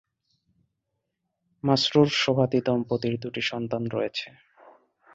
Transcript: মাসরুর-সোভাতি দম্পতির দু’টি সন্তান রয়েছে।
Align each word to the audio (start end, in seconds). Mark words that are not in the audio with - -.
মাসরুর-সোভাতি 1.63 2.59
দম্পতির 2.65 3.15
দু’টি 3.21 3.41
সন্তান 3.41 3.83
রয়েছে। 3.87 4.27